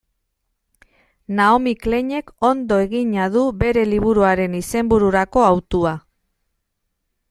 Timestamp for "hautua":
5.51-5.97